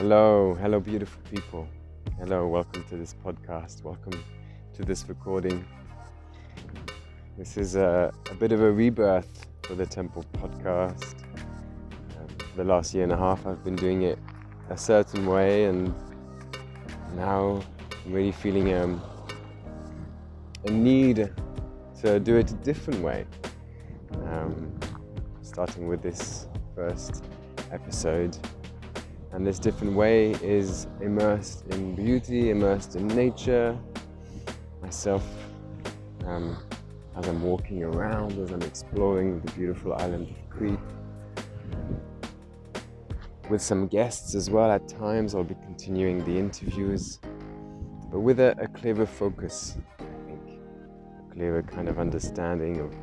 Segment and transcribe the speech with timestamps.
[0.00, 1.68] Hello, hello, beautiful people.
[2.18, 3.84] Hello, welcome to this podcast.
[3.84, 4.24] Welcome
[4.72, 5.62] to this recording.
[7.36, 11.22] This is a, a bit of a rebirth for the Temple podcast.
[12.16, 14.18] Um, the last year and a half, I've been doing it
[14.70, 15.94] a certain way, and
[17.14, 17.60] now
[18.06, 19.02] I'm really feeling um,
[20.64, 21.30] a need
[22.00, 23.26] to do it a different way.
[24.30, 24.72] Um,
[25.42, 27.22] starting with this first
[27.70, 28.38] episode.
[29.32, 33.78] And this different way is immersed in beauty, immersed in nature.
[34.82, 35.24] Myself,
[36.26, 36.56] um,
[37.16, 40.78] as I'm walking around, as I'm exploring the beautiful island of Crete.
[43.48, 47.20] With some guests as well at times, I'll be continuing the interviews,
[48.10, 50.60] but with a, a clearer focus, I think,
[51.18, 52.94] a clearer kind of understanding of,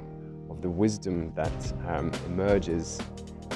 [0.50, 3.00] of the wisdom that um, emerges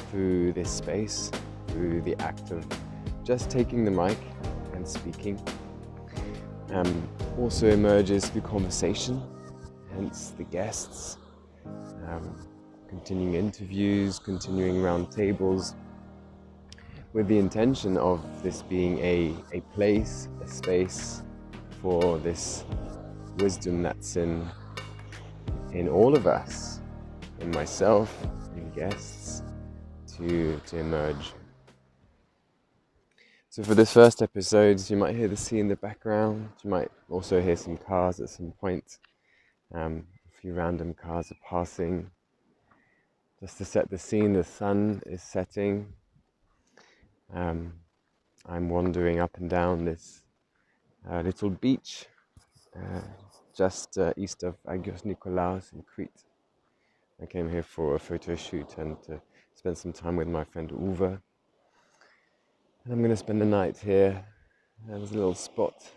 [0.10, 1.32] through this space,
[1.72, 2.66] through the act of
[3.24, 4.18] just taking the mic
[4.74, 5.40] and speaking.
[6.72, 9.22] Um, also emerges through conversation,
[9.94, 11.18] hence the guests,
[12.08, 12.36] um,
[12.88, 15.76] continuing interviews, continuing round tables,
[17.14, 21.24] with the intention of this being a, a place, a space
[21.82, 22.64] for this
[23.38, 24.50] wisdom that's in
[25.74, 26.82] in all of us,
[27.40, 28.14] in myself,
[28.56, 29.44] in guests,
[30.18, 31.34] to, to emerge.
[33.54, 36.48] So, for this first episode, you might hear the sea in the background.
[36.64, 39.00] You might also hear some cars at some point.
[39.76, 42.10] Um, a few random cars are passing.
[43.42, 45.92] Just to set the scene, the sun is setting.
[47.34, 47.74] Um,
[48.46, 50.24] I'm wandering up and down this
[51.12, 52.06] uh, little beach
[52.74, 53.02] uh,
[53.54, 56.24] just uh, east of Agios Nikolaos in Crete.
[57.22, 59.22] I came here for a photo shoot and to
[59.56, 61.20] spend some time with my friend Uwe.
[62.84, 64.26] And I'm going to spend the night here.
[64.88, 65.88] There's a little spot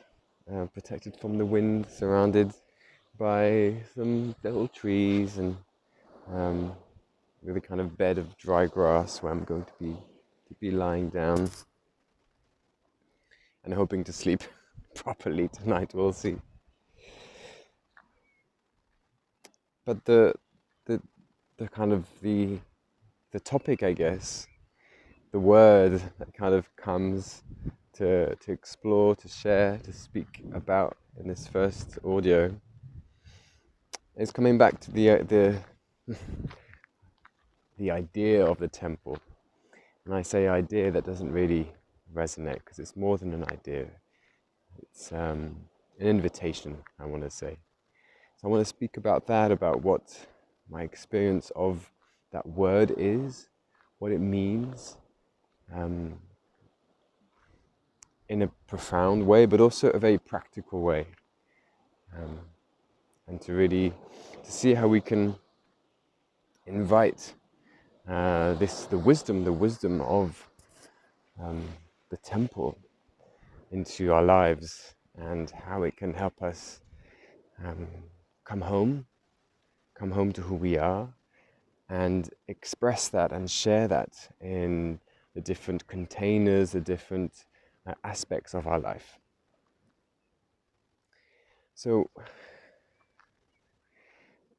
[0.53, 2.53] uh, protected from the wind, surrounded
[3.19, 5.57] by some little trees and
[6.31, 6.73] um,
[7.43, 9.97] with a kind of bed of dry grass where I'm going to be
[10.49, 11.51] to be lying down
[13.65, 14.43] and hoping to sleep
[14.95, 15.93] properly tonight.
[15.95, 16.37] We'll see.
[19.87, 20.35] But the
[20.85, 21.01] the
[21.57, 22.59] the kind of the
[23.33, 24.47] the topic, I guess,
[25.35, 27.43] the word that kind of comes
[27.93, 32.55] to, to explore, to share, to speak about in this first audio
[34.17, 35.59] is coming back to the, the,
[37.79, 39.19] the idea of the temple.
[40.05, 41.69] And I say idea that doesn't really
[42.15, 43.89] resonate because it's more than an idea.
[44.83, 45.57] It's um,
[45.99, 47.59] an invitation, I want to say.
[48.37, 50.17] So I want to speak about that, about what
[50.71, 51.91] my experience of
[52.31, 53.49] that word is,
[53.99, 54.97] what it means,
[55.73, 56.15] um,
[58.29, 61.07] in a profound way, but also a very practical way,
[62.17, 62.39] um,
[63.29, 63.93] and to really
[64.43, 65.35] to see how we can
[66.67, 67.35] invite
[68.09, 70.49] uh, this the wisdom, the wisdom of
[71.43, 71.69] um,
[72.11, 72.77] the temple
[73.71, 76.81] into our lives, and how it can help us
[77.65, 77.87] um,
[78.45, 79.07] come home,
[79.99, 81.09] come home to who we are,
[81.89, 84.99] and express that and share that in
[85.35, 87.45] the different containers, the different
[87.87, 89.19] uh, aspects of our life.
[91.75, 92.09] So,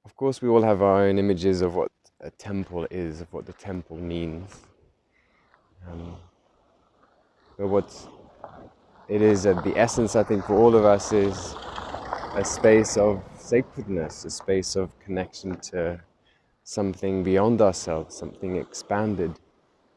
[0.04, 3.46] of course, we all have our own images of what a temple is, of what
[3.46, 4.62] the temple means.
[5.90, 6.18] Um,
[7.58, 8.08] but what
[9.08, 11.56] it is at the essence, I think, for all of us is
[12.36, 16.02] a space of sacredness, a space of connection to
[16.64, 19.40] something beyond ourselves, something expanded,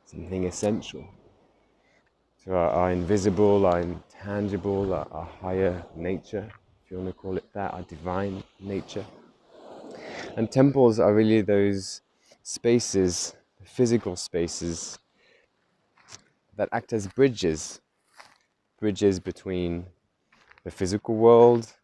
[0.08, 1.06] something essential.
[2.44, 6.50] To our, our invisible, our intangible, our, our higher nature,
[6.82, 9.04] if you want to call it that, our divine nature.
[10.36, 12.00] And temples are really those
[12.42, 14.98] spaces, physical spaces,
[16.56, 17.82] that act as bridges,
[18.80, 19.84] bridges between
[20.64, 21.74] the physical world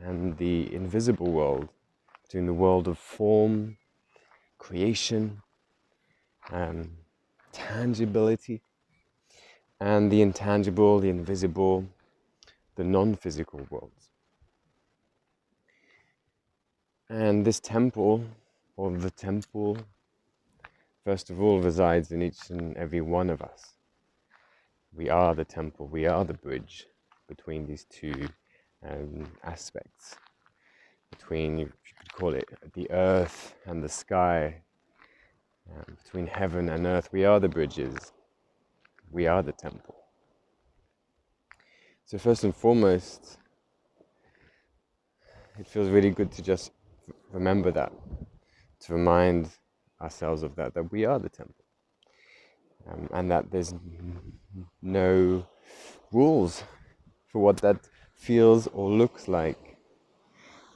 [0.00, 1.68] and the invisible world,
[2.22, 3.76] between the world of form
[4.56, 5.42] creation,
[6.50, 6.90] um,
[7.56, 8.60] tangibility,
[9.80, 11.86] and the intangible, the invisible,
[12.74, 14.10] the non physical worlds.
[17.08, 18.24] And this temple,
[18.76, 19.78] or the temple,
[21.02, 23.74] first of all, resides in each and every one of us.
[24.94, 26.86] We are the temple, we are the bridge
[27.26, 28.28] between these two
[28.86, 30.16] um, aspects
[31.10, 34.62] between, you could call it the earth and the sky,
[35.74, 37.08] um, between heaven and earth.
[37.12, 38.12] We are the bridges,
[39.10, 39.96] we are the temple.
[42.04, 43.38] So, first and foremost,
[45.58, 46.70] it feels really good to just
[47.32, 47.92] remember that,
[48.80, 49.50] to remind
[50.00, 51.64] ourselves of that, that we are the temple.
[52.88, 53.74] Um, and that there's
[54.80, 55.46] no
[56.12, 56.62] rules
[57.26, 59.76] for what that feels or looks like,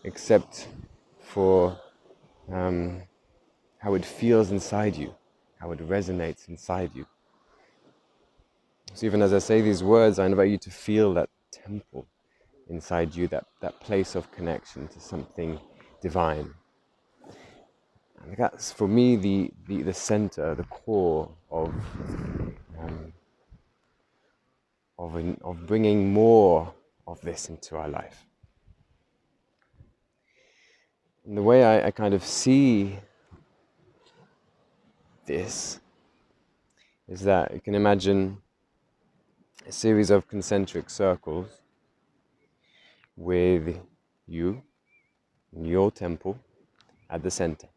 [0.02, 0.66] except
[1.20, 1.78] for
[3.90, 5.12] how it feels inside you,
[5.58, 7.04] how it resonates inside you.
[8.94, 12.06] So, even as I say these words, I invite you to feel that temple
[12.69, 15.58] inside you, that, that place of connection to something
[16.00, 16.54] divine.
[18.22, 21.75] And that's for me the, the, the center, the core of,
[22.78, 23.12] um,
[25.00, 26.72] of, of bringing more
[27.08, 28.25] of this into our life.
[31.26, 32.96] And the way I, I kind of see
[35.31, 35.79] this
[37.06, 38.38] is that you can imagine
[39.67, 41.49] a series of concentric circles
[43.17, 43.79] with
[44.27, 44.61] you,
[45.53, 46.37] your temple,
[47.09, 47.69] at the center.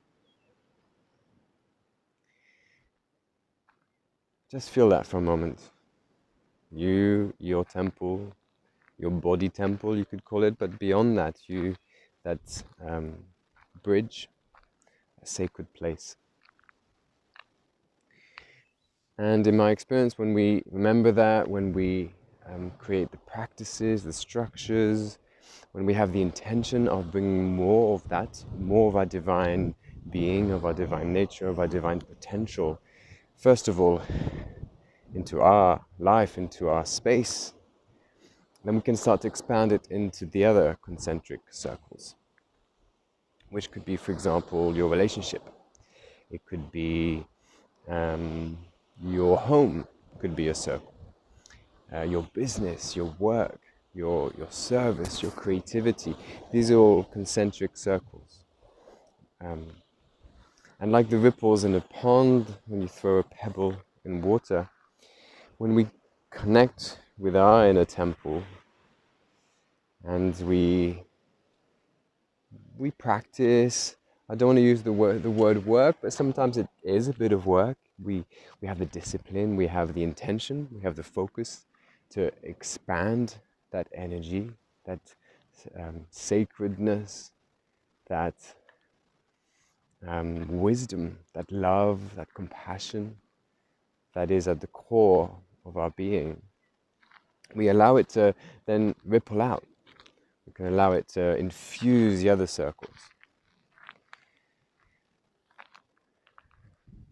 [4.50, 5.60] Just feel that for a moment.
[6.72, 8.34] You, your temple,
[8.98, 11.76] your body temple, you could call it, but beyond that, you,
[12.24, 13.14] that um,
[13.84, 14.28] bridge,
[15.22, 16.16] a sacred place.
[19.18, 22.14] And in my experience, when we remember that, when we
[22.52, 25.20] um, create the practices, the structures,
[25.72, 29.76] when we have the intention of bringing more of that, more of our divine
[30.10, 32.80] being, of our divine nature, of our divine potential
[33.44, 34.02] first of all,
[35.14, 37.54] into our life, into our space,
[38.64, 42.16] then we can start to expand it into the other concentric circles,
[43.50, 45.44] which could be, for example, your relationship.
[46.32, 47.26] It could be
[47.90, 48.58] um,
[49.02, 49.88] your home,
[50.20, 50.94] could be a circle.
[51.94, 53.60] Uh, your business, your work,
[53.94, 56.16] your, your service, your creativity.
[56.52, 58.44] These are all concentric circles.
[59.42, 59.68] Um,
[60.80, 64.70] and like the ripples in a pond, when you throw a pebble in water,
[65.58, 65.88] when we
[66.30, 68.44] connect with our inner temple
[70.04, 71.04] and we
[72.78, 73.96] we practice
[74.30, 77.14] I don't want to use the word the word work, but sometimes it is a
[77.14, 77.78] bit of work.
[78.02, 78.26] We
[78.62, 81.66] we have the discipline, we have the intention, we have the focus
[82.12, 83.36] to expand
[83.72, 84.52] that energy,
[84.86, 85.00] that
[85.80, 87.32] um, sacredness,
[88.08, 88.36] that
[90.08, 93.18] um, wisdom, that love, that compassion
[94.14, 95.30] that is at the core
[95.66, 96.42] of our being,
[97.56, 98.34] we allow it to
[98.66, 99.64] then ripple out.
[100.46, 102.98] We can allow it to infuse the other circles.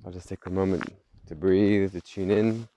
[0.04, 0.84] I'll just take a moment
[1.28, 2.68] to breathe, to tune in.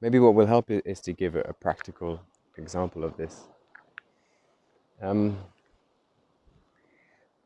[0.00, 2.20] Maybe what will help is to give a practical
[2.56, 3.44] example of this.
[5.02, 5.36] Um,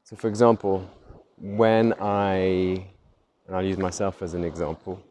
[0.04, 0.88] so, for example,
[1.36, 2.86] when I,
[3.46, 5.02] and I'll use myself as an example,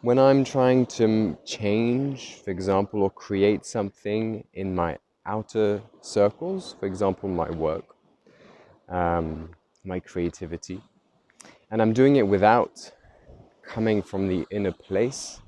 [0.00, 6.86] when I'm trying to change, for example, or create something in my outer circles, for
[6.86, 7.93] example, my work,
[8.88, 9.50] um,
[9.84, 10.82] my creativity,
[11.70, 12.92] and I'm doing it without
[13.66, 15.40] coming from the inner place,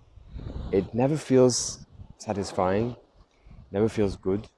[0.72, 1.86] it never feels
[2.18, 2.96] satisfying,
[3.72, 4.48] never feels good.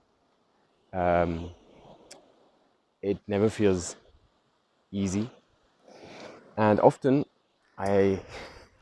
[0.92, 1.54] Um,
[3.02, 3.96] it never feels
[4.92, 5.30] easy.
[6.56, 7.24] And often
[7.76, 8.20] I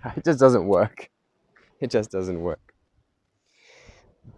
[0.16, 1.10] it just doesn't work.
[1.80, 2.74] It just doesn't work.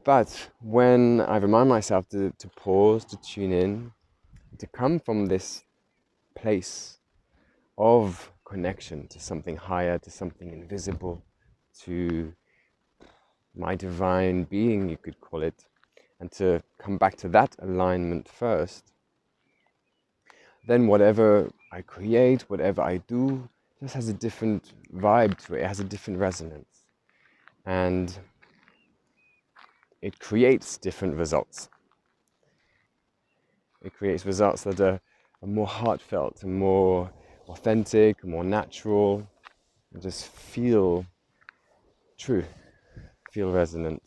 [0.04, 3.92] But when I remind myself to, to pause, to tune in,
[4.58, 5.62] to come from this
[6.34, 6.98] place
[7.76, 11.22] of connection to something higher, to something invisible,
[11.80, 12.32] to
[13.54, 15.64] my divine being, you could call it,
[16.20, 18.92] and to come back to that alignment first,
[20.66, 23.48] then whatever I create, whatever I do,
[23.80, 25.62] just has a different vibe to it.
[25.62, 26.84] It has a different resonance.
[27.64, 28.16] And
[30.02, 31.68] it creates different results.
[33.88, 35.00] It creates results that are,
[35.42, 37.10] are more heartfelt and more
[37.48, 39.26] authentic more natural
[39.94, 41.06] and just feel
[42.18, 42.44] true,
[43.32, 44.02] feel resonant.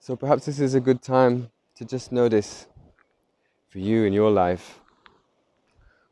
[0.00, 2.66] So perhaps this is a good time to just notice
[3.70, 4.80] for you in your life?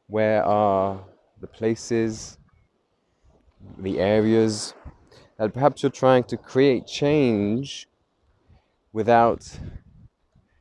[0.06, 1.04] Where are
[1.42, 2.38] the places,
[3.76, 4.72] the areas
[5.36, 7.86] that perhaps you're trying to create change
[8.92, 9.58] without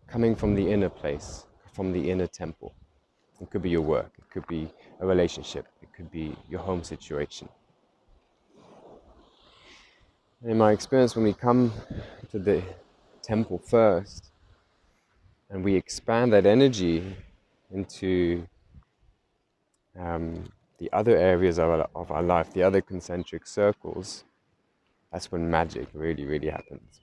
[0.09, 2.73] coming from the inner place, from the inner temple?
[3.41, 6.83] It could be your work, it could be a relationship, it could be your home
[6.83, 7.47] situation.
[10.43, 11.71] In my experience, when we come
[12.31, 12.63] to the
[13.21, 14.31] temple first
[15.49, 17.15] and we expand that energy
[17.71, 18.47] into
[19.97, 24.23] um, the other areas of our, of our life, the other concentric circles,
[25.11, 27.01] that's when magic really, really happens.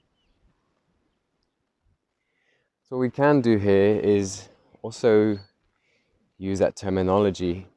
[2.89, 4.47] So, what we can do here is
[4.81, 5.37] also
[6.37, 7.67] use that terminology.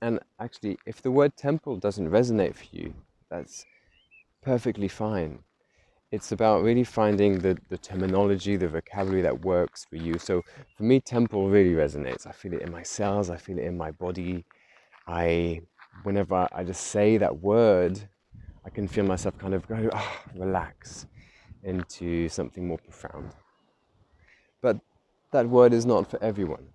[0.00, 2.94] And actually, if the word temple doesn't resonate for you,
[3.30, 3.66] that's
[4.40, 5.40] perfectly fine.
[6.10, 10.18] It's about really finding the, the terminology, the vocabulary that works for you.
[10.18, 10.40] So
[10.74, 12.26] for me, temple really resonates.
[12.26, 14.46] I feel it in my cells, I feel it in my body.
[15.06, 15.60] I,
[16.02, 18.00] whenever I just say that word,
[18.64, 21.06] I can feel myself kind of go, oh, relax
[21.62, 23.34] into something more profound.
[24.60, 24.78] But
[25.32, 26.66] that word is not for everyone.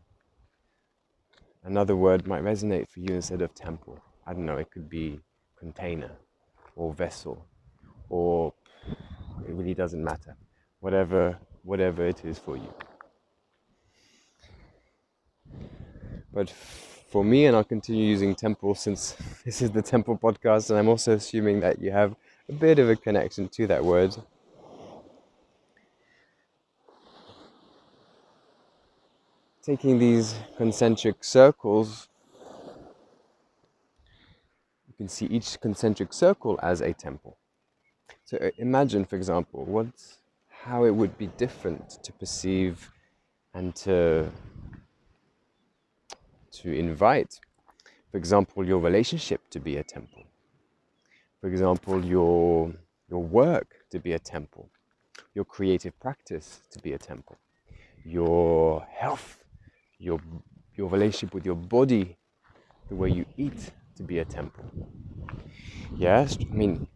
[1.63, 3.99] Another word might resonate for you instead of temple.
[4.25, 5.19] I don't know, it could be
[5.57, 6.11] container
[6.75, 7.45] or vessel
[8.09, 8.53] or
[9.47, 10.35] it really doesn't matter.
[10.79, 12.73] Whatever whatever it is for you.
[16.31, 19.15] But for me, and I'll continue using temple since
[19.45, 22.15] this is the temple podcast, and I'm also assuming that you have
[22.49, 24.15] a bit of a connection to that word.
[29.65, 32.07] Taking these concentric circles,
[34.87, 37.39] you can see each concentric circle as a temple.
[38.25, 39.87] So uh, imagine, for example, what,
[40.49, 42.91] how it would be different to perceive
[43.55, 44.29] and to,
[46.51, 47.39] to invite,
[48.11, 50.25] for example, your relationship to be a temple.
[51.41, 52.71] For example, your,
[53.09, 54.69] your work to be a temple,
[55.33, 57.39] your creative practice to be a temple,
[58.03, 59.39] your health,
[59.99, 60.19] your,
[60.75, 62.17] your relationship with your body,
[62.89, 64.65] the way you eat to be a temple.
[65.95, 66.87] Yes, I mean,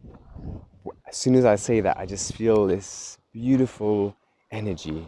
[1.06, 4.16] as soon as I say that, I just feel this beautiful
[4.50, 5.06] energy,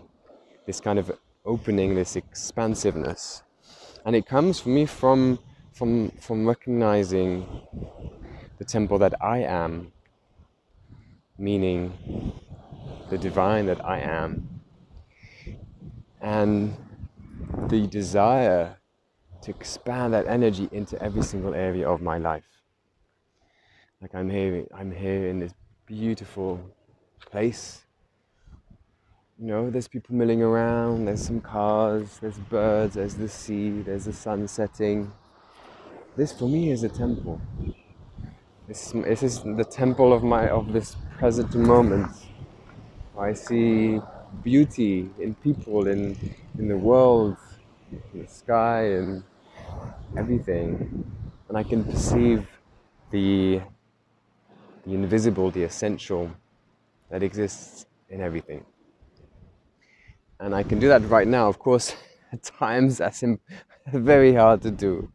[0.66, 1.12] this kind of
[1.44, 3.42] opening, this expansiveness.
[4.04, 5.38] And it comes for me from,
[5.72, 7.46] from, from recognizing
[8.58, 9.92] the temple that I am,
[11.38, 11.92] meaning
[13.10, 14.48] the divine that I am,
[16.20, 16.76] and
[17.68, 18.76] the desire
[19.42, 22.44] to expand that energy into every single area of my life.
[24.00, 25.52] Like I'm here, I'm here in this
[25.86, 26.60] beautiful
[27.30, 27.82] place.
[29.38, 34.04] You know, there's people milling around, there's some cars, there's birds, there's the sea, there's
[34.04, 35.10] the sun setting.
[36.16, 37.40] This for me is a temple.
[38.68, 42.10] This, this is the temple of my of this present moment.
[43.18, 44.00] I see
[44.42, 46.16] beauty in people, in
[46.58, 47.36] in the world,
[47.90, 49.22] in the sky, and
[50.16, 51.04] everything,
[51.48, 52.46] and I can perceive
[53.10, 53.60] the
[54.84, 56.30] the invisible, the essential
[57.10, 58.64] that exists in everything.
[60.40, 61.48] And I can do that right now.
[61.48, 61.94] Of course,
[62.32, 63.22] at times that's
[63.86, 65.10] very hard to do.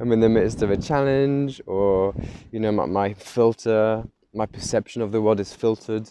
[0.00, 2.14] I'm in the midst of a challenge, or
[2.50, 6.10] you know, my, my filter, my perception of the world is filtered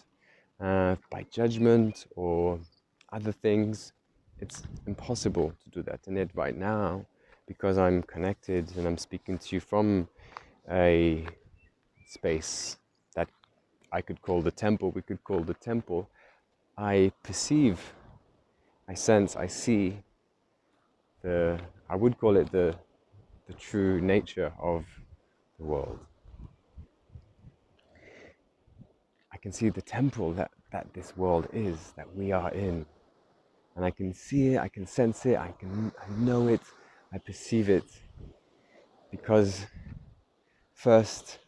[0.63, 2.60] uh, by judgment or
[3.12, 3.91] other things.
[4.39, 6.00] It's impossible to do that.
[6.08, 7.05] And yet, right now,
[7.48, 10.08] because I'm connected and I'm speaking to you from
[10.72, 11.25] a
[12.08, 12.77] space
[13.15, 13.29] that
[13.91, 16.10] I could call the temple, we could call the temple,
[16.77, 17.93] I perceive,
[18.88, 19.98] I sense, I see
[21.22, 22.75] the, I would call it the,
[23.48, 24.86] the true nature of
[25.60, 26.00] the world.
[29.32, 32.85] I can see the temple that, that this world is, that we are in.
[33.75, 36.62] And I can see it, I can sense it, I can I know it,
[37.13, 37.83] I perceive it.
[39.12, 39.65] Because
[40.73, 41.39] first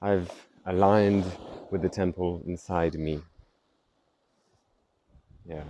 [0.00, 0.30] I've
[0.66, 1.24] aligned
[1.72, 3.20] with the temple inside me.
[5.44, 5.64] Yeah.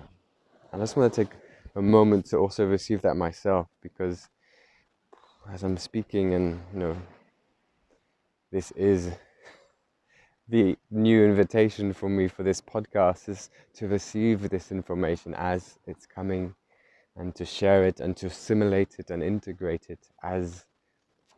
[0.75, 1.33] I just want to take
[1.75, 4.29] a moment to also receive that myself because
[5.51, 6.97] as I'm speaking and you know
[8.51, 9.11] this is
[10.53, 16.05] the new invitation for me for this podcast is to receive this information as it's
[16.05, 16.55] coming
[17.17, 20.67] and to share it and to assimilate it and integrate it as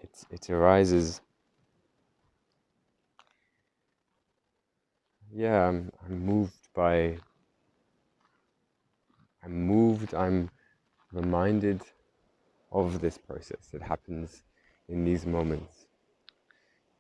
[0.03, 1.21] it, it arises
[5.35, 7.19] yeah, I'm, I'm moved by,
[9.45, 10.49] I'm moved, I'm
[11.13, 11.83] reminded
[12.71, 14.45] of this process that happens
[14.89, 15.84] in these moments.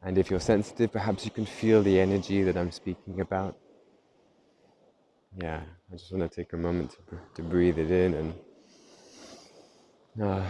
[0.04, 3.56] And if you're sensitive, perhaps you can feel the energy that I'm speaking about.
[5.40, 8.34] Yeah, I just want to take a moment to, to breathe it in and
[10.22, 10.46] uh,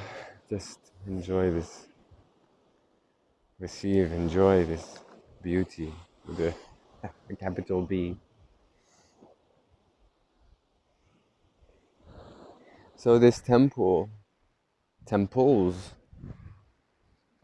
[0.50, 1.86] just enjoy this
[3.60, 4.98] receive, enjoy this
[5.40, 5.94] beauty
[6.26, 6.54] with a,
[7.30, 8.16] a capital B.
[12.96, 14.10] So this temple,
[15.06, 15.92] temples,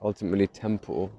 [0.03, 1.13] ultimately temple,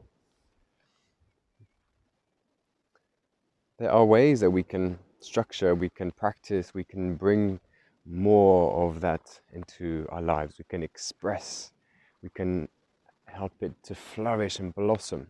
[3.81, 7.59] there are ways that we can structure, we can practice, we can bring
[8.05, 10.59] more of that into our lives.
[10.59, 11.71] We can express,
[12.21, 12.67] we can
[13.25, 15.25] help it to flourish and blossom.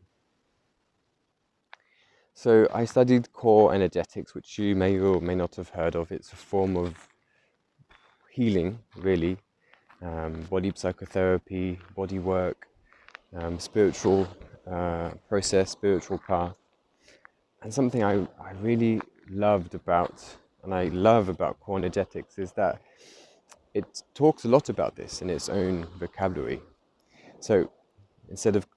[2.33, 6.11] So I studied core energetics, which you may or may not have heard of.
[6.11, 7.07] It's a form of
[8.29, 9.37] healing, really,
[10.01, 12.67] um, body psychotherapy, body work,
[13.33, 14.27] um, spiritual
[14.69, 16.60] uh, process, spiritual path.
[17.61, 20.23] And something I, I really loved about,
[20.63, 22.81] and I love about core energetics, is that
[23.73, 26.59] it talks a lot about this in its own vocabulary.
[27.39, 27.71] So
[28.29, 28.67] instead of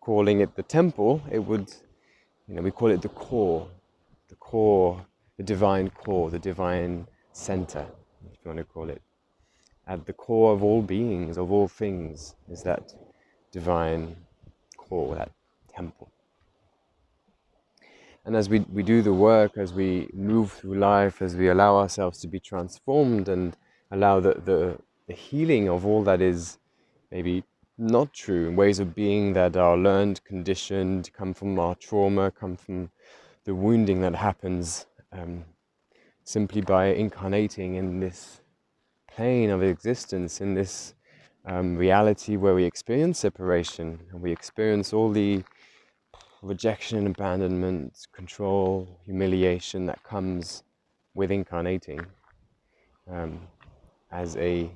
[0.00, 1.72] calling it the temple, it would,
[2.46, 3.68] you know, we call it the core,
[4.28, 5.04] the core,
[5.36, 7.86] the divine core, the divine center,
[8.32, 9.02] if you want to call it.
[9.86, 12.92] At the core of all beings, of all things, is that
[13.50, 14.16] divine
[14.76, 15.32] core, that
[15.74, 16.12] temple.
[18.28, 21.78] And as we, we do the work, as we move through life, as we allow
[21.78, 23.56] ourselves to be transformed and
[23.90, 26.58] allow the, the, the healing of all that is
[27.10, 27.42] maybe
[27.78, 32.90] not true, ways of being that are learned, conditioned, come from our trauma, come from
[33.44, 35.46] the wounding that happens um,
[36.22, 38.42] simply by incarnating in this
[39.10, 40.92] plane of existence, in this
[41.46, 45.42] um, reality where we experience separation and we experience all the
[46.42, 50.62] rejection, abandonment, control, humiliation that comes
[51.14, 52.00] with incarnating
[53.10, 53.40] um,
[54.10, 54.70] as a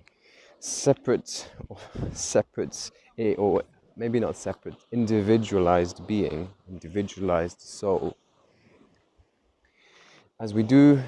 [0.58, 1.50] separate,
[2.12, 3.62] separate, eh, or
[3.96, 8.16] maybe not separate, individualized being, individualized soul.
[10.40, 11.00] As we do,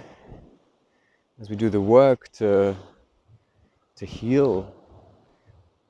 [1.40, 2.76] as we do the work to
[3.96, 4.74] to heal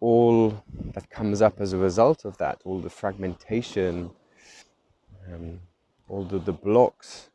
[0.01, 0.62] all
[0.93, 4.11] that comes up as a result of that, all the fragmentation,
[5.33, 5.61] um,
[6.09, 7.31] all the, the blocks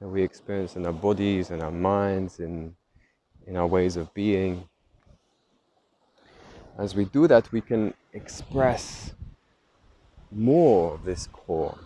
[0.00, 2.76] that we experience in our bodies, in our minds, in
[3.46, 4.68] in our ways of being
[6.76, 9.14] as we do that, we can express
[10.32, 11.78] more of this core.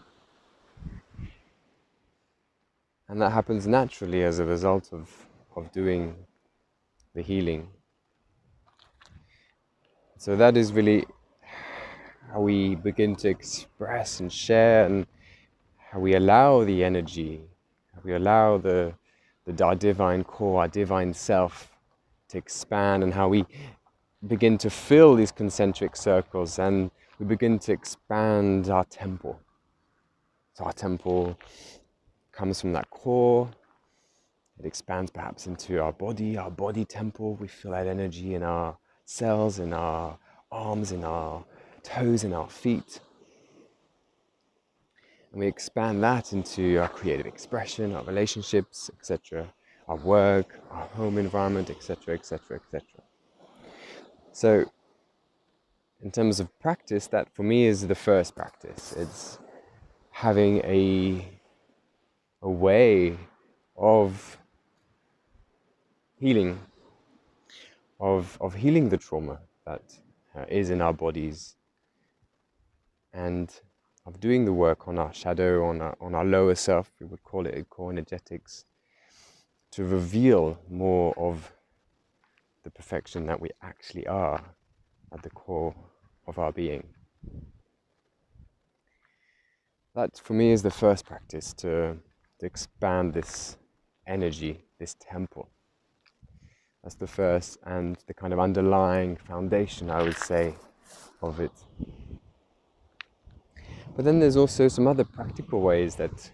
[3.08, 5.10] And that happens naturally as a result of,
[5.56, 6.14] of doing
[7.14, 7.68] the healing.
[10.16, 11.04] So that is really
[12.30, 15.06] how we begin to express and share and
[15.90, 17.40] how we allow the energy,
[17.94, 18.92] how we allow the,
[19.46, 21.72] the our divine core, our divine self
[22.28, 23.44] to expand and how we
[24.26, 29.40] begin to fill these concentric circles and we begin to expand our temple.
[30.54, 31.38] So our temple
[32.32, 33.48] comes from that core.
[34.58, 37.36] It expands perhaps into our body, our body temple.
[37.36, 40.18] We feel that energy in our cells, in our
[40.52, 41.44] arms, in our
[41.82, 43.00] toes, in our feet.
[45.32, 49.52] And we expand that into our creative expression, our relationships, etc.,
[49.86, 52.82] our work, our home environment, etc., etc., etc.
[54.32, 54.70] So,
[56.02, 58.92] in terms of practice, that for me is the first practice.
[58.96, 59.38] It's
[60.10, 61.26] having a,
[62.42, 63.16] a way
[63.76, 64.38] of
[66.18, 66.58] healing,
[68.00, 69.82] of, of healing the trauma that
[70.36, 71.56] uh, is in our bodies,
[73.12, 73.60] and
[74.08, 77.22] of doing the work on our shadow, on our, on our lower self, we would
[77.22, 78.64] call it core energetics,
[79.70, 81.52] to reveal more of
[82.64, 84.42] the perfection that we actually are
[85.12, 85.74] at the core
[86.26, 86.82] of our being.
[89.94, 91.98] That for me is the first practice to,
[92.40, 93.58] to expand this
[94.06, 95.50] energy, this temple.
[96.82, 100.54] That's the first and the kind of underlying foundation, I would say,
[101.20, 101.52] of it.
[103.98, 106.30] But then there's also some other practical ways that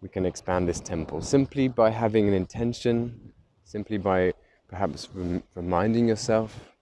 [0.00, 4.32] we can expand this temple simply by having an intention, simply by
[4.66, 6.72] perhaps rem- reminding yourself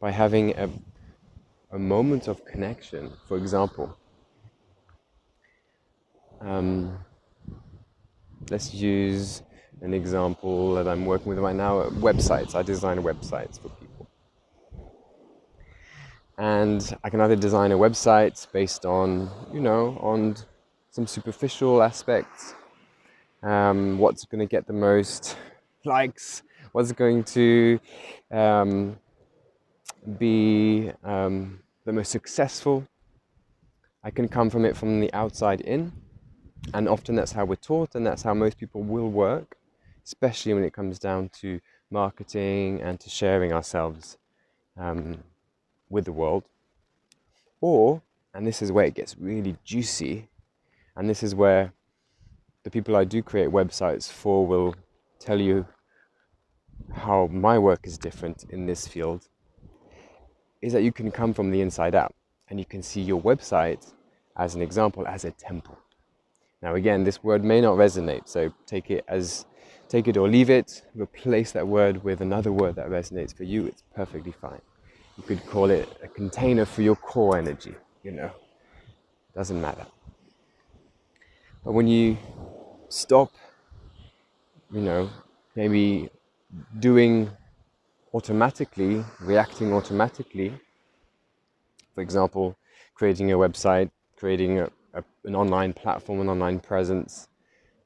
[0.00, 0.70] by having a,
[1.72, 3.10] a moment of connection.
[3.26, 3.98] For example,
[6.40, 7.04] um,
[8.48, 9.42] let's use
[9.80, 12.54] an example that I'm working with right now websites.
[12.54, 13.85] I design websites for people.
[16.38, 20.36] And I can either design a website based on, you know, on
[20.90, 22.54] some superficial aspects
[23.42, 25.36] um, what's going to get the most
[25.84, 27.78] likes, what's going to
[28.30, 28.98] um,
[30.18, 32.86] be um, the most successful.
[34.02, 35.92] I can come from it from the outside in,
[36.74, 39.56] and often that's how we're taught, and that's how most people will work,
[40.04, 44.18] especially when it comes down to marketing and to sharing ourselves
[44.76, 45.22] um,
[45.88, 46.44] with the world.
[47.60, 48.02] Or,
[48.34, 50.28] and this is where it gets really juicy,
[50.96, 51.72] and this is where
[52.62, 54.74] the people I do create websites for will
[55.18, 55.66] tell you
[56.92, 59.28] how my work is different in this field
[60.62, 62.14] is that you can come from the inside out
[62.48, 63.92] and you can see your website
[64.36, 65.78] as an example as a temple.
[66.62, 69.46] Now again, this word may not resonate, so take it as
[69.88, 73.66] take it or leave it, replace that word with another word that resonates for you,
[73.66, 74.60] it's perfectly fine.
[75.16, 78.30] You could call it a container for your core energy, you know.
[79.34, 79.86] Doesn't matter.
[81.64, 82.16] But when you
[82.88, 83.32] stop,
[84.70, 85.10] you know,
[85.54, 86.10] maybe
[86.78, 87.30] doing
[88.12, 90.52] automatically, reacting automatically,
[91.94, 92.56] for example,
[92.94, 97.28] creating a website, creating a, a, an online platform, an online presence,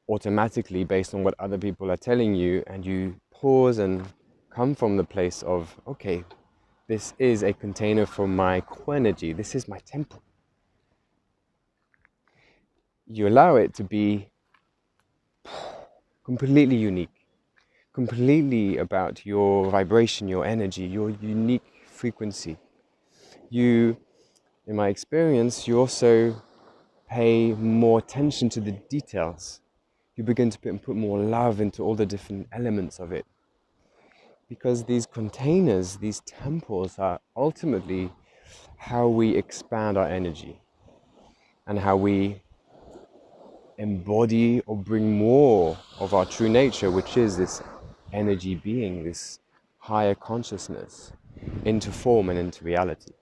[0.09, 4.05] automatically based on what other people are telling you, and you pause and
[4.51, 6.25] come from the place of, okay,
[6.91, 10.21] this is a container for my core energy, this is my temple.
[13.07, 14.29] You allow it to be
[16.25, 17.29] completely unique,
[17.93, 22.57] completely about your vibration, your energy, your unique frequency.
[23.51, 23.97] You,
[24.67, 26.43] in my experience, you also
[27.09, 29.61] pay more attention to the details.
[30.17, 33.27] You begin to put, put more love into all the different elements of it
[34.51, 38.11] because these containers, these temples, are ultimately
[38.77, 40.61] how we expand our energy
[41.69, 42.43] and how we
[43.79, 47.63] embody or bring more of our true nature, which is this
[48.13, 49.39] energy being, this
[49.79, 51.13] higher consciousness,
[51.65, 53.13] into form and into reality.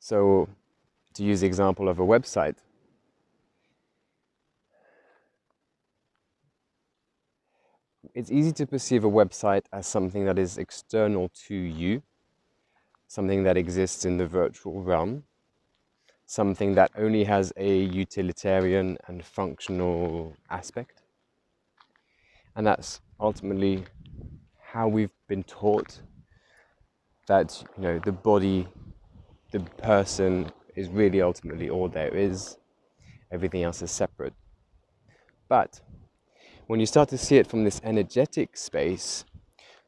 [0.00, 0.48] So,
[1.12, 2.56] to use the example of a website,
[8.14, 12.02] it's easy to perceive a website as something that is external to you,
[13.08, 15.24] something that exists in the virtual realm,
[16.26, 21.02] something that only has a utilitarian and functional aspect.
[22.54, 23.84] And that's ultimately
[24.60, 26.00] how we've been taught
[27.28, 28.68] that you know the body,
[29.52, 32.58] the person is really ultimately all there is.
[33.30, 34.34] Everything else is separate.
[35.48, 35.80] But
[36.66, 39.24] when you start to see it from this energetic space,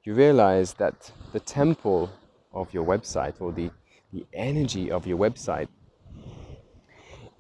[0.05, 2.11] you realize that the temple
[2.53, 3.71] of your website or the,
[4.13, 5.69] the energy of your website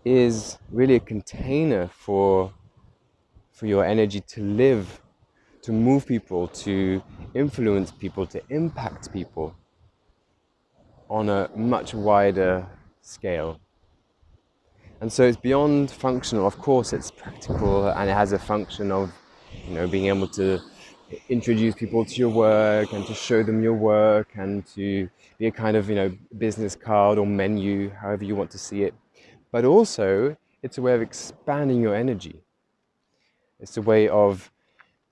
[0.04, 2.52] is really a container for,
[3.52, 5.00] for your energy to live,
[5.62, 7.02] to move people, to
[7.34, 9.54] influence people, to impact people
[11.08, 12.66] on a much wider
[13.02, 13.60] scale.
[15.00, 16.46] And so it's beyond functional.
[16.46, 19.12] Of course, it's practical and it has a function of
[19.66, 20.60] you know, being able to
[21.28, 25.50] introduce people to your work and to show them your work and to be a
[25.50, 28.94] kind of, you know, business card or menu, however you want to see it.
[29.52, 32.42] But also, it's a way of expanding your energy.
[33.60, 34.50] It's a way of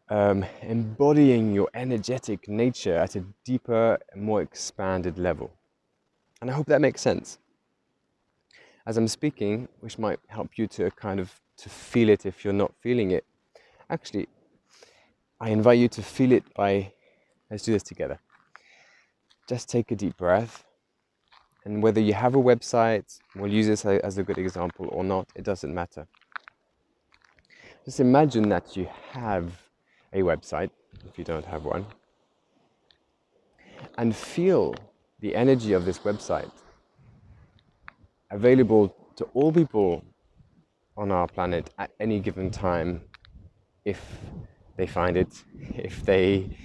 [0.08, 5.50] um, embodying your energetic nature at a deeper more expanded level.
[6.40, 7.38] And I hope that makes sense.
[8.84, 12.52] As I'm speaking, which might help you to kind of to feel it if you're
[12.52, 13.24] not feeling it.
[13.92, 14.26] Actually,
[15.38, 16.94] I invite you to feel it by,
[17.50, 18.18] let's do this together.
[19.46, 20.64] Just take a deep breath.
[21.66, 25.28] And whether you have a website, we'll use this as a good example or not,
[25.36, 26.06] it doesn't matter.
[27.84, 29.52] Just imagine that you have
[30.14, 30.70] a website,
[31.06, 31.84] if you don't have one,
[33.98, 34.74] and feel
[35.20, 36.50] the energy of this website
[38.30, 40.02] available to all people
[40.96, 43.02] on our planet at any given time
[43.84, 44.00] if
[44.76, 46.56] they find it, if they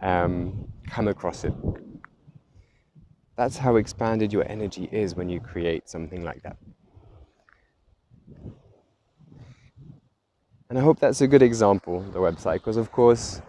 [0.00, 1.54] um, come across it.
[3.36, 6.56] That's how expanded your energy is when you create something like that.
[10.68, 13.42] And I hope that's a good example, the website, because of course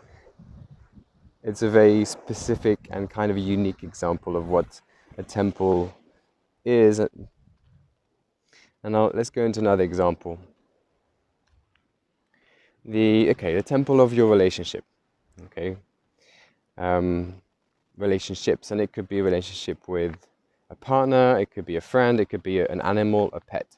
[1.41, 4.81] it's a very specific and kind of a unique example of what
[5.17, 5.93] a temple
[6.65, 6.99] is.
[6.99, 7.09] And
[8.95, 10.37] I'll, let's go into another example
[12.85, 14.83] the okay the temple of your relationship
[15.45, 15.75] okay
[16.77, 17.35] um,
[17.97, 20.15] relationships and it could be a relationship with
[20.69, 23.77] a partner it could be a friend it could be an animal a pet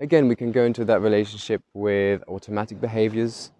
[0.00, 3.52] again we can go into that relationship with automatic behaviors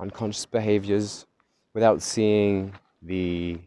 [0.00, 1.26] unconscious behaviors
[1.72, 3.58] without seeing the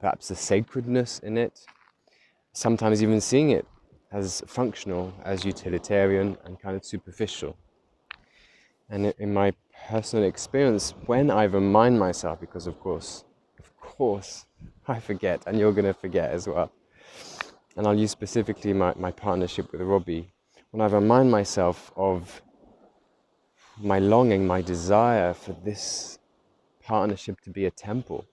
[0.00, 1.66] perhaps the sacredness in it,
[2.52, 3.66] sometimes even seeing it
[4.12, 7.56] as functional, as utilitarian, and kind of superficial.
[8.90, 9.52] And in my
[9.88, 13.24] personal experience, when I remind myself, because of course,
[13.58, 14.46] of course,
[14.88, 16.72] I forget, and you're going to forget as well.
[17.76, 20.32] And I'll use specifically my, my partnership with Robbie.
[20.70, 22.42] When I remind myself of
[23.80, 26.18] my longing, my desire for this
[26.82, 28.24] partnership to be a temple,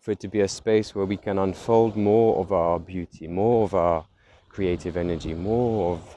[0.00, 3.64] for it to be a space where we can unfold more of our beauty, more
[3.64, 4.06] of our
[4.48, 6.16] creative energy, more of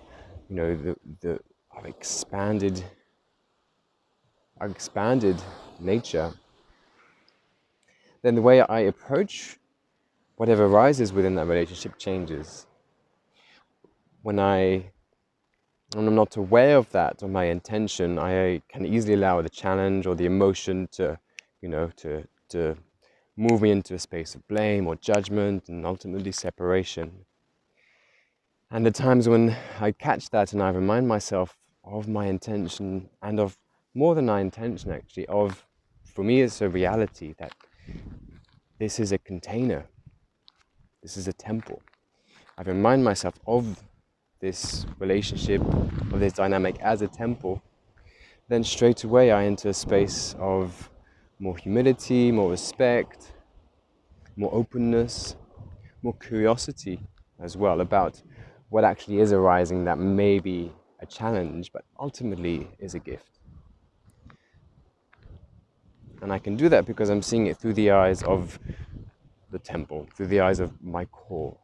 [0.50, 1.40] you know the the
[1.86, 2.84] expanded
[4.70, 5.42] expanded
[5.80, 6.34] nature,
[8.22, 9.58] then the way I approach
[10.36, 12.68] whatever arises within that relationship changes.
[14.22, 14.92] When I
[15.94, 20.08] when I'm not aware of that or my intention, I can easily allow the challenge
[20.08, 21.20] or the emotion to,
[21.62, 22.78] you know, to to
[23.36, 27.26] move me into a space of blame or judgment and ultimately separation.
[28.70, 33.40] And the times when I catch that and I remind myself of my intention and
[33.40, 33.58] of
[33.94, 35.66] more than my intention actually, of
[36.04, 37.54] for me it's a reality that
[38.80, 39.86] this is a container,
[41.02, 41.82] this is a temple.
[42.58, 43.84] I remind myself of
[44.40, 45.62] this relationship,
[46.12, 47.62] of this dynamic as a temple,
[48.50, 50.90] then straight away I enter a space of
[51.40, 53.34] more humility, more respect,
[54.36, 55.36] more openness,
[56.02, 57.00] more curiosity
[57.40, 58.22] as well about
[58.70, 63.41] what actually is arising that may be a challenge, but ultimately is a gift.
[66.22, 68.60] And I can do that because I'm seeing it through the eyes of
[69.52, 71.58] the temple, through the eyes of my core,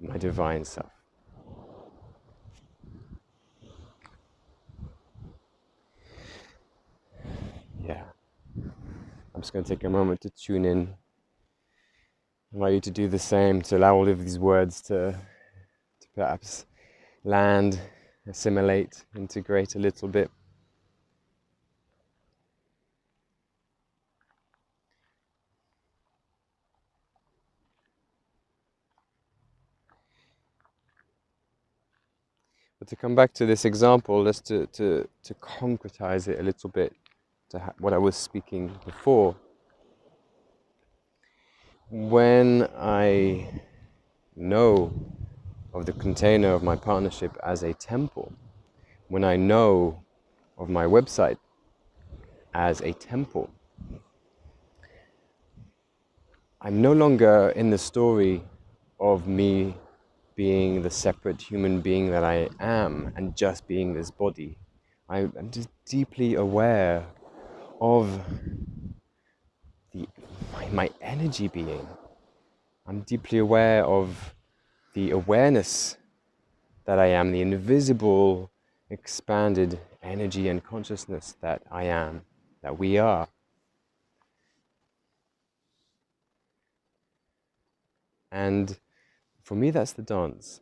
[0.00, 0.92] my divine self.
[7.82, 8.04] Yeah.
[9.34, 10.94] I'm just going to take a moment to tune in.
[12.52, 15.18] I invite you to do the same, to allow all of these words to,
[16.00, 16.66] to perhaps
[17.24, 17.80] land,
[18.28, 20.30] assimilate, integrate a little bit.
[32.82, 36.68] But to come back to this example, just to, to, to concretize it a little
[36.68, 36.92] bit,
[37.50, 39.36] to ha- what I was speaking before.
[41.90, 43.62] When I
[44.34, 44.92] know
[45.72, 48.32] of the container of my partnership as a temple,
[49.06, 50.02] when I know
[50.58, 51.38] of my website
[52.52, 53.48] as a temple,
[56.60, 58.42] I'm no longer in the story
[58.98, 59.76] of me
[60.34, 64.56] being the separate human being that I am and just being this body.
[65.08, 67.04] I'm just deeply aware
[67.80, 68.22] of
[69.92, 70.08] the,
[70.52, 71.86] my, my energy being.
[72.86, 74.34] I'm deeply aware of
[74.94, 75.96] the awareness
[76.86, 78.50] that I am, the invisible,
[78.90, 82.22] expanded energy and consciousness that I am,
[82.62, 83.28] that we are.
[88.30, 88.78] And
[89.42, 90.60] for me, that's the dance.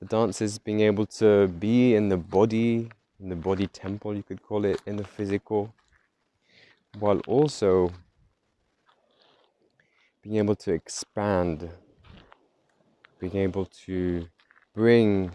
[0.00, 4.22] The dance is being able to be in the body, in the body temple, you
[4.22, 5.74] could call it, in the physical,
[6.98, 7.92] while also
[10.22, 11.70] being able to expand,
[13.18, 14.28] being able to
[14.74, 15.30] bring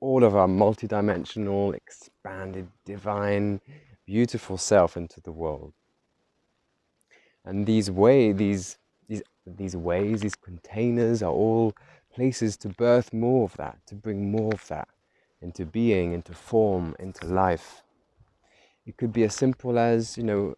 [0.00, 3.60] all of our multidimensional, expanded, divine,
[4.04, 5.72] beautiful self into the world.
[7.44, 8.78] And these way, these
[9.46, 11.74] these ways, these containers are all
[12.14, 14.88] places to birth more of that, to bring more of that
[15.40, 17.82] into being, into form, into life.
[18.86, 20.54] It could be as simple as, you know,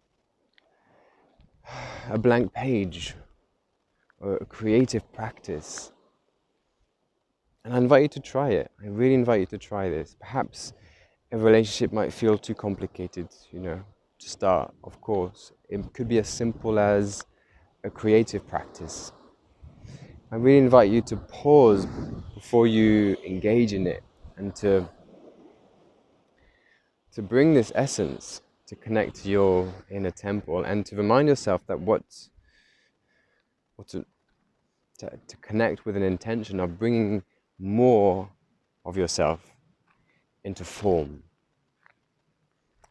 [2.09, 3.15] a blank page
[4.19, 5.91] or a creative practice.
[7.63, 8.71] And I invite you to try it.
[8.83, 10.15] I really invite you to try this.
[10.19, 10.73] Perhaps
[11.31, 13.83] a relationship might feel too complicated, you know,
[14.19, 15.51] to start, of course.
[15.67, 17.25] It could be as simple as
[17.85, 19.11] a creative practice.
[20.31, 21.85] I really invite you to pause
[22.33, 24.03] before you engage in it
[24.37, 24.89] and to,
[27.13, 31.79] to bring this essence to connect to your inner temple and to remind yourself that
[31.79, 32.01] what,
[33.75, 34.03] what to,
[34.97, 37.21] to connect with an intention of bringing
[37.59, 38.27] more
[38.83, 39.39] of yourself
[40.43, 41.21] into form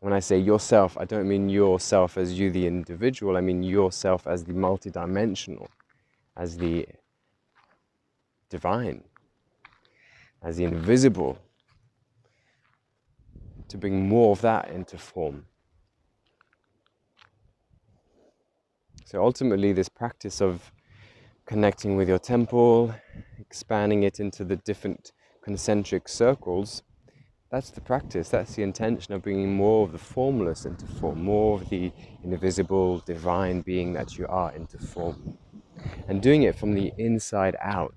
[0.04, 4.26] when I say yourself, I don't mean yourself as you, the individual, I mean yourself
[4.26, 5.68] as the multidimensional,
[6.36, 6.86] as the
[8.50, 9.02] divine,
[10.42, 11.38] as the invisible,
[13.68, 15.46] to bring more of that into form.
[19.06, 20.70] So ultimately, this practice of
[21.46, 22.94] connecting with your temple,
[23.40, 25.12] expanding it into the different
[25.42, 26.82] concentric circles,
[27.54, 31.60] that's the practice, that's the intention of bringing more of the formless into form, more
[31.60, 31.92] of the
[32.24, 35.38] invisible, divine being that you are into form.
[36.08, 37.94] And doing it from the inside out.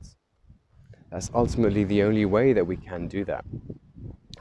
[1.10, 3.46] That's ultimately the only way that we can do that.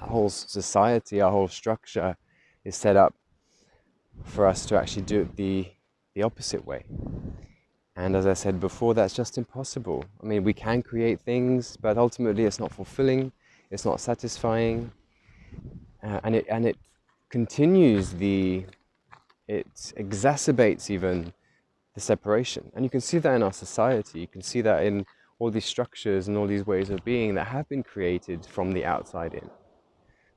[0.02, 2.18] Our whole society, our whole structure
[2.62, 3.14] is set up
[4.22, 5.66] for us to actually do it the,
[6.14, 6.85] the opposite way.
[7.96, 10.05] And as I said before, that's just impossible.
[10.22, 13.33] I mean, we can create things, but ultimately it's not fulfilling,
[13.70, 14.92] it's not satisfying,
[16.02, 16.76] uh, and, it, and it
[17.30, 18.64] continues the,
[19.48, 19.66] it
[19.98, 21.32] exacerbates even
[21.94, 22.70] the separation.
[22.74, 25.06] And you can see that in our society, you can see that in
[25.38, 28.85] all these structures and all these ways of being that have been created from the
[28.85, 29.50] outside in,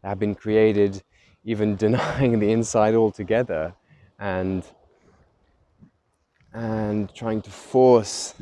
[0.01, 1.03] that have been created
[1.45, 3.73] even denying the inside altogether
[4.19, 4.63] and
[6.51, 8.33] and trying to force,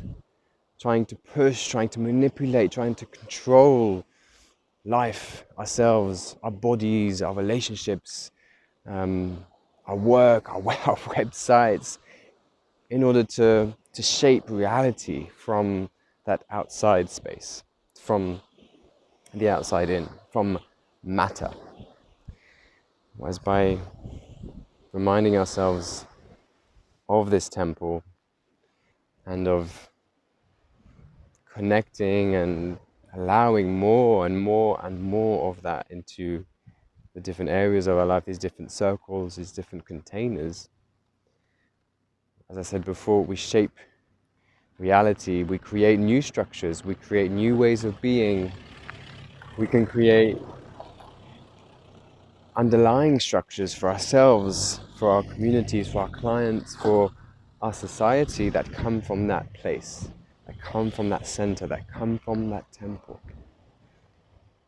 [0.80, 4.02] trying to push, trying to manipulate, trying to control
[4.88, 8.30] life, ourselves, our bodies, our relationships,
[8.86, 9.44] um,
[9.86, 11.98] our work, our, our websites,
[12.88, 15.90] in order to, to shape reality from
[16.24, 17.62] that outside space,
[18.00, 18.40] from
[19.34, 20.58] the outside in, from
[21.04, 21.50] matter.
[23.16, 23.78] Whereas by
[24.92, 26.06] reminding ourselves
[27.10, 28.02] of this temple
[29.26, 29.90] and of
[31.52, 32.78] connecting and
[33.18, 36.44] allowing more and more and more of that into
[37.14, 40.68] the different areas of our life, these different circles, these different containers.
[42.48, 43.76] As I said before, we shape
[44.78, 48.52] reality, we create new structures, we create new ways of being,
[49.58, 50.38] we can create
[52.54, 57.10] underlying structures for ourselves, for our communities, for our clients, for
[57.62, 60.08] our society that come from that place,
[60.48, 63.20] that come from that center, that come from that temple.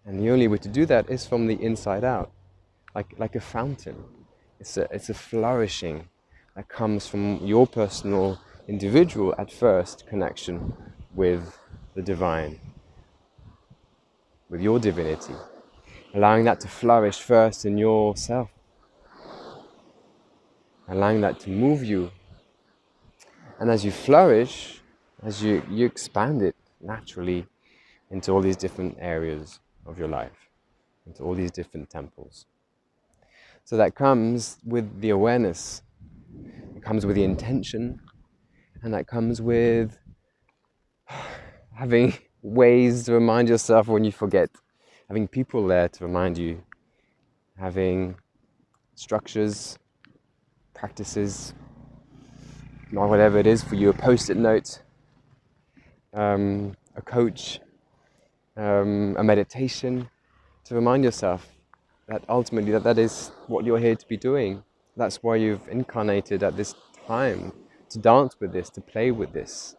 [0.07, 2.31] And the only way to do that is from the inside out,
[2.95, 4.05] like, like a fountain.
[4.61, 6.09] It's a, it's a flourishing
[6.55, 8.39] that comes from your personal,
[8.69, 10.73] individual, at first, connection
[11.17, 11.59] with
[11.97, 12.61] the divine,
[14.49, 15.35] with your divinity
[16.15, 18.51] allowing that to flourish first in yourself,
[20.89, 22.11] allowing that to move you.
[23.59, 24.80] And as you flourish,
[25.23, 27.47] as you, you expand it naturally
[28.11, 30.49] into all these different areas of your life,
[31.07, 32.47] into all these different temples.
[33.65, 35.83] So that comes with the awareness,
[36.75, 38.01] it comes with the intention,
[38.83, 39.99] and that comes with
[41.75, 44.51] having ways to remind yourself when you forget
[45.09, 46.63] having people there to remind you,
[47.59, 48.15] having
[48.95, 49.77] structures,
[50.73, 51.53] practices,
[52.95, 54.81] or whatever it is for you, a post it note,
[56.13, 57.61] um, a coach,
[58.57, 60.09] um, a meditation,
[60.65, 61.47] to remind yourself
[62.09, 64.63] that ultimately that, that is what you're here to be doing.
[64.97, 66.75] That's why you've incarnated at this
[67.07, 67.53] time
[67.91, 69.77] to dance with this, to play with this,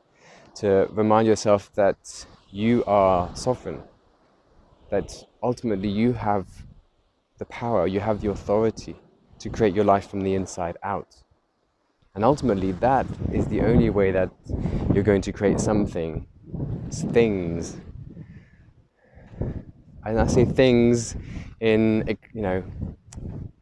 [0.56, 3.82] to remind yourself that you are sovereign,
[4.90, 6.48] that ultimately you have
[7.38, 8.96] the power, you have the authority
[9.40, 11.16] to create your life from the inside out.
[12.14, 14.30] And ultimately, that is the only way that
[14.94, 16.28] you're going to create something,
[16.88, 17.78] it's things.
[20.06, 21.16] And I say things
[21.62, 22.64] in, you know,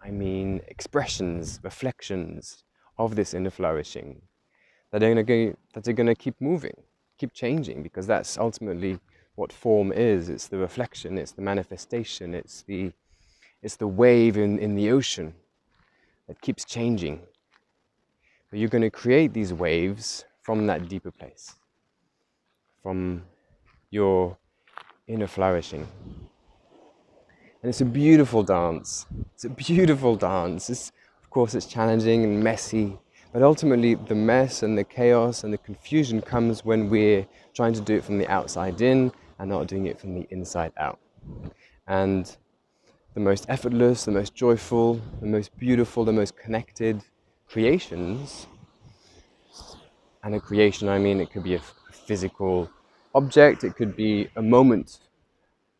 [0.03, 2.63] I mean expressions, reflections
[2.97, 4.21] of this inner flourishing
[4.91, 6.75] that are going to, that are going to keep moving,
[7.19, 8.99] keep changing, because that's ultimately
[9.35, 10.27] what form is.
[10.27, 12.91] It's the reflection, it's the manifestation, it's the,
[13.61, 15.35] it's the wave in, in the ocean
[16.27, 17.21] that keeps changing.
[18.49, 21.55] But you're going to create these waves from that deeper place,
[22.81, 23.23] from
[23.91, 24.37] your
[25.07, 25.87] inner flourishing.
[27.61, 29.05] And it's a beautiful dance.
[29.35, 30.69] It's a beautiful dance.
[30.69, 30.91] It's,
[31.21, 32.97] of course, it's challenging and messy,
[33.31, 37.81] but ultimately, the mess and the chaos and the confusion comes when we're trying to
[37.81, 40.99] do it from the outside in and not doing it from the inside out.
[41.85, 42.35] And
[43.13, 47.03] the most effortless, the most joyful, the most beautiful, the most connected
[47.49, 48.47] creations,
[50.23, 52.69] and a creation, I mean, it could be a physical
[53.15, 54.99] object, it could be a moment,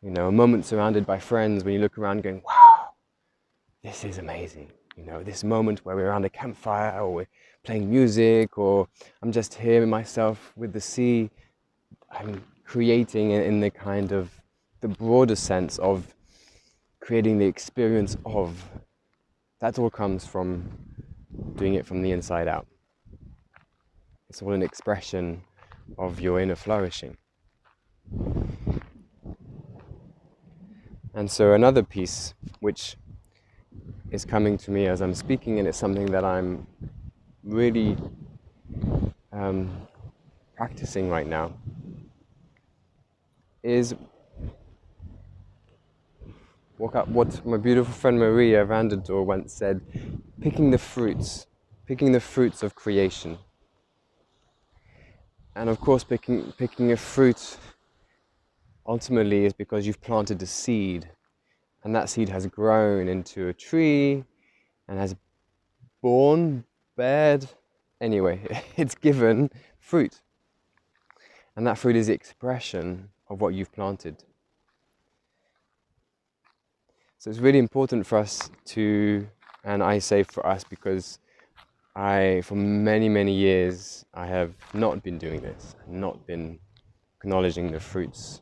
[0.02, 2.88] you know, a moment surrounded by friends when you look around going, wow,
[3.82, 4.70] this is amazing.
[4.96, 7.28] You know, this moment where we're around a campfire or we're
[7.64, 8.88] playing music or
[9.22, 11.30] I'm just here myself with the sea.
[12.10, 14.30] I'm creating in the kind of
[14.80, 16.14] the broader sense of
[17.00, 18.62] creating the experience of
[19.60, 20.68] that all comes from
[21.56, 22.66] doing it from the inside out
[24.30, 25.42] it's all an expression
[25.98, 27.16] of your inner flourishing.
[31.12, 32.96] And so, another piece which
[34.12, 36.64] is coming to me as I'm speaking, and it's something that I'm
[37.42, 37.96] really
[39.32, 39.88] um,
[40.56, 41.52] practicing right now,
[43.64, 43.96] is
[46.80, 49.82] what my beautiful friend Maria Vanderdoor once said
[50.40, 51.46] picking the fruits,
[51.86, 53.36] picking the fruits of creation.
[55.54, 57.58] And of course, picking, picking a fruit
[58.86, 61.10] ultimately is because you've planted a seed,
[61.84, 64.24] and that seed has grown into a tree
[64.88, 65.14] and has
[66.00, 66.64] borne,
[66.96, 67.46] bared,
[68.00, 68.40] anyway,
[68.76, 70.22] it's given fruit.
[71.56, 74.24] And that fruit is the expression of what you've planted.
[77.20, 79.28] So it's really important for us to,
[79.62, 81.18] and I say for us because
[81.94, 86.58] I, for many, many years, I have not been doing this, not been
[87.18, 88.40] acknowledging the fruits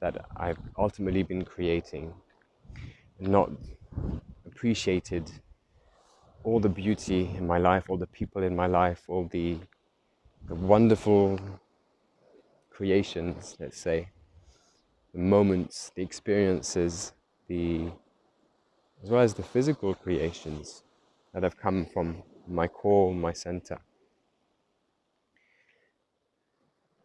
[0.00, 2.12] that I've ultimately been creating,
[3.18, 3.50] not
[4.44, 5.30] appreciated
[6.44, 9.56] all the beauty in my life, all the people in my life, all the,
[10.48, 11.40] the wonderful
[12.68, 14.10] creations, let's say,
[15.14, 17.14] the moments, the experiences,
[17.48, 17.90] the
[19.02, 20.82] as well as the physical creations
[21.32, 23.78] that have come from my core, my center.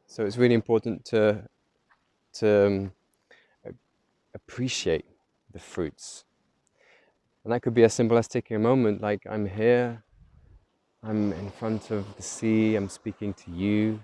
[0.05, 1.43] So it's really important to
[2.33, 2.91] to um,
[4.35, 5.05] appreciate
[5.51, 6.25] the fruits,
[7.43, 10.03] and that could be as simple as taking a moment, like I'm here,
[11.03, 13.99] I'm in front of the sea, I'm speaking to you.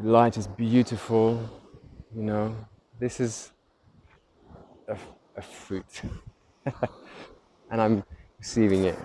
[0.00, 1.48] The light is beautiful,
[2.14, 2.56] you know.
[2.98, 3.52] This is
[4.88, 4.96] a
[5.38, 6.02] a fruit.
[7.70, 8.04] and I'm
[8.38, 8.98] receiving it.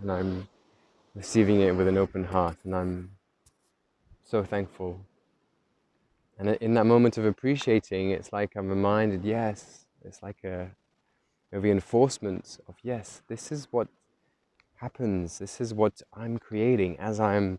[0.00, 0.48] And I'm
[1.14, 2.56] receiving it with an open heart.
[2.64, 3.10] And I'm
[4.24, 5.00] so thankful.
[6.38, 10.70] And in that moment of appreciating, it's like I'm reminded, yes, it's like a,
[11.52, 13.88] a reinforcement of, yes, this is what
[14.76, 15.38] happens.
[15.38, 17.58] This is what I'm creating as I'm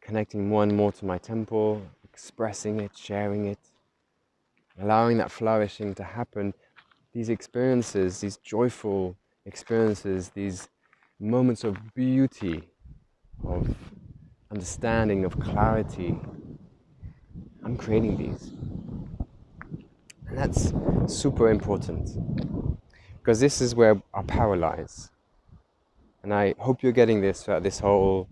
[0.00, 3.58] connecting more and more to my temple, expressing it, sharing it,
[4.80, 6.54] allowing that flourishing to happen
[7.12, 10.68] these experiences, these joyful experiences, these
[11.20, 12.68] moments of beauty,
[13.44, 13.74] of
[14.50, 16.18] understanding, of clarity,
[17.64, 18.52] I'm creating these.
[20.28, 20.72] And that's
[21.06, 22.10] super important
[23.18, 25.10] because this is where our power lies.
[26.22, 28.28] And I hope you're getting this throughout this whole,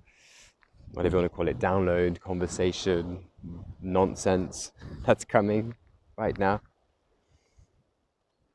[0.93, 3.25] whatever you want to call it, download, conversation,
[3.81, 4.73] nonsense
[5.07, 5.75] that's coming
[6.17, 6.61] right now.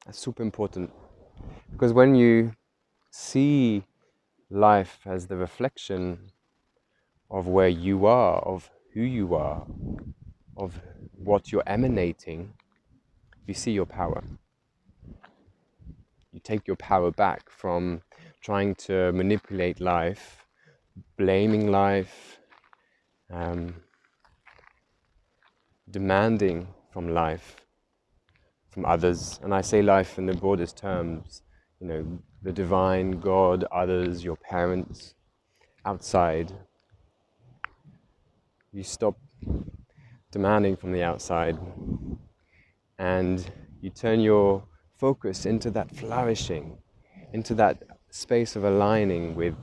[0.06, 0.92] That's super important.
[1.72, 2.54] Because when you
[3.10, 3.84] see
[4.52, 6.32] life as the reflection
[7.32, 9.66] of where you are, of who you are,
[10.56, 10.80] of
[11.18, 12.54] what you're emanating,
[13.48, 14.24] you see your power.
[16.32, 18.02] You take your power back from
[18.42, 20.46] trying to manipulate life,
[21.18, 22.38] blaming life,
[23.32, 23.74] um,
[25.90, 27.65] demanding from life
[28.76, 29.40] from others.
[29.42, 31.42] And I say life in the broadest terms,
[31.80, 32.06] you know,
[32.44, 35.16] the divine, God, others, your parents,
[35.86, 36.52] outside.
[38.74, 39.18] You stop
[40.30, 41.58] demanding from the outside
[43.00, 43.50] and
[43.82, 44.66] you turn your
[44.98, 46.78] focus into that flourishing,
[47.32, 49.56] into that space of aligning with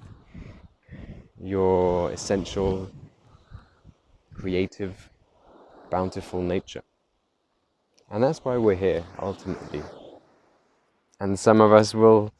[1.38, 2.90] your essential,
[4.34, 5.10] creative,
[5.90, 6.82] bountiful nature.
[8.12, 9.82] And that's why we're here, ultimately.
[11.18, 12.30] And some of us will,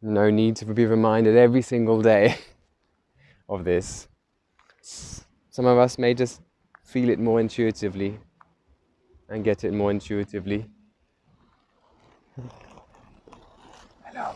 [0.00, 2.38] you know, need to be reminded every single day
[3.48, 4.08] of this.
[4.80, 6.40] Some of us may just
[6.82, 8.18] feel it more intuitively
[9.28, 10.64] and get it more intuitively.
[14.06, 14.34] Hello.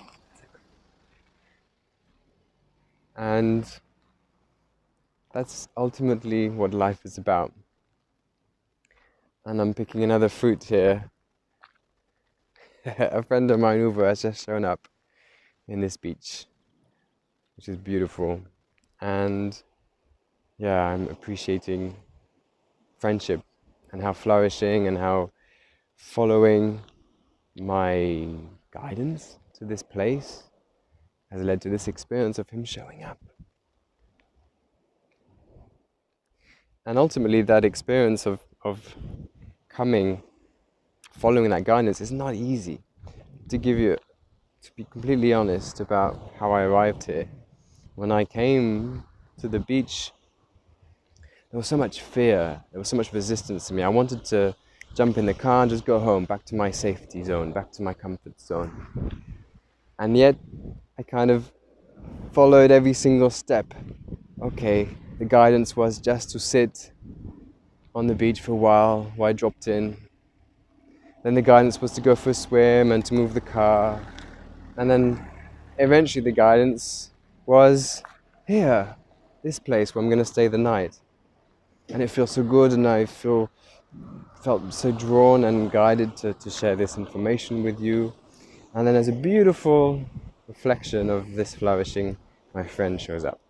[3.17, 3.65] And
[5.33, 7.55] that's ultimately what life is about
[9.45, 11.11] and I'm picking another fruit here.
[12.85, 14.89] a friend of mine, Uwe, has just shown up
[15.69, 16.47] in this beach,
[17.57, 18.41] which is beautiful.
[19.01, 19.61] And
[20.59, 21.97] yeah, I'm appreciating
[22.99, 23.41] friendship
[23.91, 25.31] and how flourishing and how
[25.97, 26.81] following
[27.57, 28.29] my
[28.73, 30.45] guidance to this place
[31.31, 33.19] has led to this experience of him showing up.
[36.85, 38.97] And ultimately, that experience of, of
[39.69, 40.23] coming,
[41.13, 42.81] following that guidance is not easy.
[43.49, 43.97] To give you,
[44.63, 47.29] to be completely honest about how I arrived here,
[47.97, 49.05] when I came
[49.39, 50.13] to the beach
[51.53, 53.83] there was so much fear, there was so much resistance to me.
[53.83, 54.57] I wanted to
[54.95, 57.83] jump in the car and just go home, back to my safety zone, back to
[57.83, 58.73] my comfort zone.
[59.99, 60.37] And yet,
[60.99, 61.53] I kind of
[62.33, 63.75] followed every single step.
[64.41, 64.89] Okay,
[65.19, 66.91] the guidance was just to sit
[67.95, 69.97] on the beach for a while while I dropped in.
[71.23, 74.01] Then the guidance was to go for a swim and to move the car.
[74.77, 75.25] And then
[75.79, 77.11] eventually the guidance
[77.47, 78.03] was
[78.47, 78.97] here,
[79.43, 80.99] this place where I'm going to stay the night.
[81.89, 83.51] And it feels so good, and I feel
[84.43, 88.13] felt so drawn and guided to, to share this information with you.
[88.75, 90.03] And then, as a beautiful
[90.49, 92.17] reflection of this flourishing,
[92.55, 93.41] my friend shows up.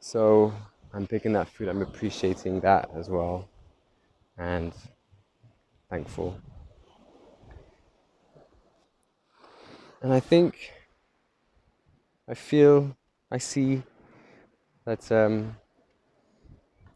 [0.00, 0.52] So
[0.96, 3.46] I'm picking that food, I'm appreciating that as well,
[4.38, 4.72] and
[5.90, 6.40] thankful.
[10.00, 10.72] And I think,
[12.26, 12.96] I feel,
[13.30, 13.82] I see
[14.86, 15.54] that um,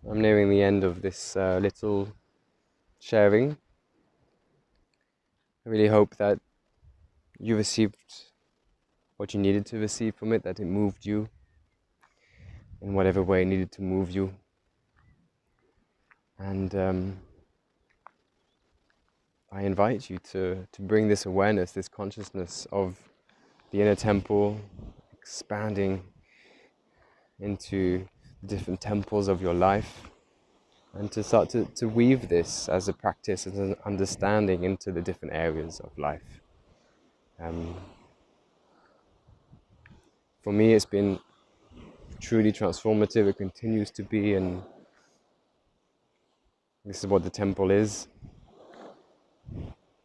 [0.09, 2.09] I'm nearing the end of this uh, little
[3.01, 3.59] sharing.
[5.67, 6.41] I really hope that
[7.39, 7.99] you received
[9.19, 11.29] what you needed to receive from it, that it moved you
[12.83, 14.33] in whatever way needed to move you.
[16.39, 17.17] And um,
[19.53, 22.97] I invite you to, to bring this awareness, this consciousness of
[23.71, 24.61] the inner temple
[25.13, 26.03] expanding
[27.39, 28.07] into
[28.47, 30.11] different temples of your life
[30.95, 35.01] and to start to, to weave this as a practice, as an understanding into the
[35.01, 36.41] different areas of life.
[37.39, 37.77] Um,
[40.43, 41.21] for me, it's been
[42.21, 43.29] truly transformative.
[43.29, 44.63] It continues to be, and
[46.85, 48.09] this is what the temple is.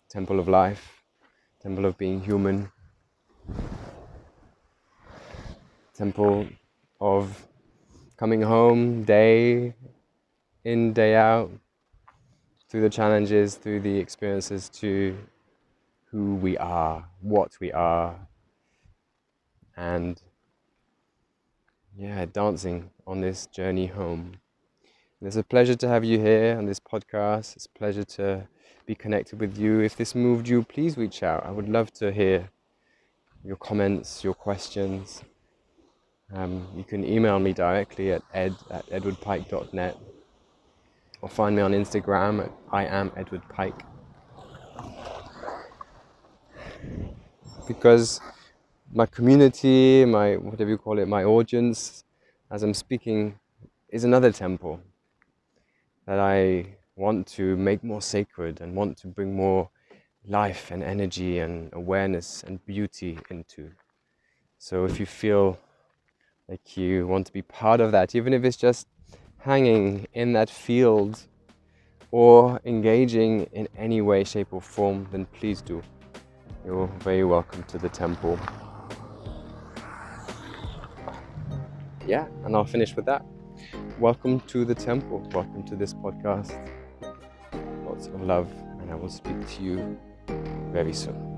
[0.10, 1.04] Temple of life,
[1.62, 2.72] temple of being human,
[5.94, 6.48] temple
[7.02, 7.48] of
[8.18, 9.74] coming home day
[10.64, 11.52] in, day out,
[12.70, 15.18] through the challenges, through the experiences, to
[16.12, 18.16] who we are, what we are,
[19.76, 20.22] and
[21.98, 24.38] yeah, dancing on this journey home.
[25.20, 27.56] And it's a pleasure to have you here on this podcast.
[27.56, 28.48] It's a pleasure to
[28.86, 29.80] be connected with you.
[29.80, 31.46] If this moved you, please reach out.
[31.46, 32.50] I would love to hear
[33.44, 35.24] your comments, your questions.
[36.34, 39.98] Um, you can email me directly at ed at edwardpike.net
[41.22, 43.82] or find me on Instagram at I am Edward Pike.
[47.68, 48.20] Because
[48.96, 52.06] my community, my whatever you call it, my audience,
[52.50, 53.38] as I'm speaking,
[53.90, 54.80] is another temple
[56.06, 59.70] that I want to make more sacred and want to bring more
[60.26, 63.70] life and energy and awareness and beauty into.
[64.60, 65.60] So if you feel
[66.48, 68.88] like you want to be part of that, even if it's just
[69.40, 71.20] hanging in that field
[72.12, 75.84] or engaging in any way, shape, or form, then please do.
[76.66, 78.40] You're very welcome to the temple.
[82.08, 83.26] Yeah, and I'll finish with that.
[84.00, 85.28] Welcome to the temple.
[85.34, 86.54] Welcome to this podcast.
[87.84, 89.98] Lots of love, and I will speak to you
[90.72, 91.35] very soon.